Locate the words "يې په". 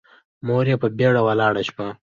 0.71-0.87